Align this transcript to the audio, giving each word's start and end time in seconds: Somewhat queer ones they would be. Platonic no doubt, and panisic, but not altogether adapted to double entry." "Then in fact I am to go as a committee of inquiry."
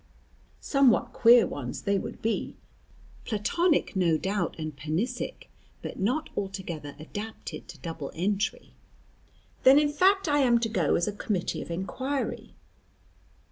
Somewhat 0.61 1.13
queer 1.13 1.45
ones 1.45 1.83
they 1.83 1.99
would 1.99 2.23
be. 2.23 2.55
Platonic 3.23 3.95
no 3.95 4.17
doubt, 4.17 4.55
and 4.57 4.75
panisic, 4.75 5.47
but 5.83 5.99
not 5.99 6.31
altogether 6.35 6.95
adapted 6.97 7.67
to 7.67 7.77
double 7.77 8.11
entry." 8.15 8.73
"Then 9.61 9.77
in 9.77 9.89
fact 9.93 10.27
I 10.27 10.39
am 10.39 10.57
to 10.61 10.69
go 10.69 10.95
as 10.95 11.07
a 11.07 11.11
committee 11.13 11.61
of 11.61 11.69
inquiry." 11.69 12.55